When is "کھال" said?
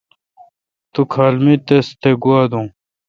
1.13-1.35